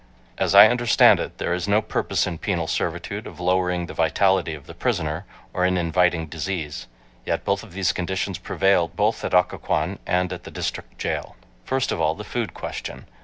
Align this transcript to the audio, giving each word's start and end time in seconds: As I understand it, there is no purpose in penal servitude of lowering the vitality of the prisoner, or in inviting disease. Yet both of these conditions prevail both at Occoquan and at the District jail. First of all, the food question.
As 0.39 0.55
I 0.55 0.67
understand 0.67 1.19
it, 1.19 1.37
there 1.37 1.53
is 1.53 1.67
no 1.67 1.79
purpose 1.79 2.25
in 2.25 2.39
penal 2.39 2.65
servitude 2.65 3.27
of 3.27 3.39
lowering 3.39 3.85
the 3.85 3.93
vitality 3.93 4.55
of 4.55 4.65
the 4.65 4.73
prisoner, 4.73 5.25
or 5.53 5.63
in 5.63 5.77
inviting 5.77 6.25
disease. 6.25 6.87
Yet 7.23 7.45
both 7.45 7.61
of 7.61 7.73
these 7.73 7.91
conditions 7.93 8.39
prevail 8.39 8.87
both 8.87 9.23
at 9.23 9.35
Occoquan 9.35 9.99
and 10.07 10.33
at 10.33 10.43
the 10.43 10.49
District 10.49 10.97
jail. 10.97 11.35
First 11.65 11.91
of 11.91 12.01
all, 12.01 12.15
the 12.15 12.23
food 12.23 12.55
question. 12.55 13.05